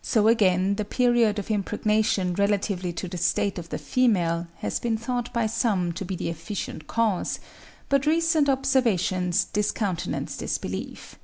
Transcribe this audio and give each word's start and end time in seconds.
So 0.00 0.26
again 0.26 0.76
the 0.76 0.86
period 0.86 1.38
of 1.38 1.50
impregnation 1.50 2.32
relatively 2.32 2.94
to 2.94 3.06
the 3.08 3.18
state 3.18 3.58
of 3.58 3.68
the 3.68 3.76
female 3.76 4.46
has 4.60 4.78
been 4.80 4.96
thought 4.96 5.30
by 5.34 5.44
some 5.48 5.92
to 5.92 6.04
be 6.06 6.16
the 6.16 6.30
efficient 6.30 6.86
cause; 6.86 7.40
but 7.90 8.06
recent 8.06 8.48
observations 8.48 9.44
discountenance 9.44 10.36
this 10.38 10.56
belief. 10.56 11.16